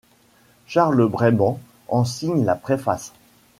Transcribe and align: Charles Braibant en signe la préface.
Charles 0.65 1.05
Braibant 1.05 1.59
en 1.87 2.05
signe 2.05 2.43
la 2.43 2.55
préface. 2.55 3.13